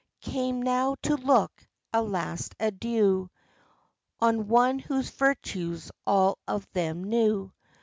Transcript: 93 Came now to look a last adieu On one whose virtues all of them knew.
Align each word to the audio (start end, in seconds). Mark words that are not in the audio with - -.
93 0.25 0.33
Came 0.33 0.61
now 0.63 0.95
to 1.03 1.15
look 1.15 1.51
a 1.93 2.01
last 2.01 2.55
adieu 2.59 3.29
On 4.19 4.47
one 4.47 4.79
whose 4.79 5.11
virtues 5.11 5.91
all 6.07 6.39
of 6.47 6.67
them 6.71 7.03
knew. 7.03 7.53